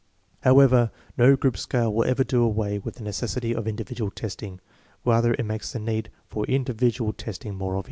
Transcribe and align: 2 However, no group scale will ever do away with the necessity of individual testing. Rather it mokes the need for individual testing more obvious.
2 0.41 0.49
However, 0.49 0.89
no 1.15 1.35
group 1.35 1.55
scale 1.55 1.93
will 1.93 2.05
ever 2.05 2.23
do 2.23 2.41
away 2.41 2.79
with 2.79 2.95
the 2.95 3.03
necessity 3.03 3.53
of 3.53 3.67
individual 3.67 4.09
testing. 4.09 4.59
Rather 5.05 5.35
it 5.35 5.45
mokes 5.45 5.73
the 5.73 5.79
need 5.79 6.09
for 6.27 6.43
individual 6.47 7.13
testing 7.13 7.53
more 7.53 7.75
obvious. 7.75 7.79